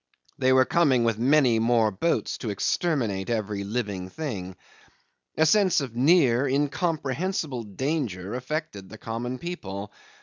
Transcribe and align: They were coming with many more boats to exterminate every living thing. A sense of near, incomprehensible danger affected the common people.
They 0.39 0.51
were 0.51 0.65
coming 0.65 1.03
with 1.03 1.19
many 1.19 1.59
more 1.59 1.91
boats 1.91 2.39
to 2.39 2.49
exterminate 2.49 3.29
every 3.29 3.63
living 3.63 4.09
thing. 4.09 4.55
A 5.37 5.45
sense 5.45 5.79
of 5.79 5.95
near, 5.95 6.47
incomprehensible 6.47 7.61
danger 7.61 8.33
affected 8.33 8.89
the 8.89 8.97
common 8.97 9.37
people. 9.37 9.91